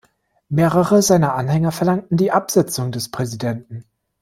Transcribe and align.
Mehrere 0.49 1.03
seiner 1.03 1.35
Anhänger 1.35 1.71
verlangten 1.71 2.17
die 2.17 2.31
Absetzung 2.31 2.91
des 2.91 3.11
Präsidenten. 3.11 3.85